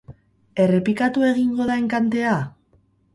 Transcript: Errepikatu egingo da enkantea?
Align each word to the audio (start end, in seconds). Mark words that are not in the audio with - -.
Errepikatu 0.63 1.25
egingo 1.27 1.67
da 1.73 1.75
enkantea? 1.83 2.33